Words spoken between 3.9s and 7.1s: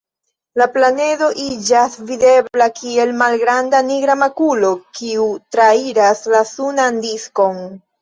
nigra makulo, kiu trairas la sunan